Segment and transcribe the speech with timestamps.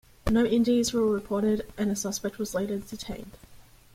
[0.31, 3.37] No injuries were reported, and a suspect was later detained.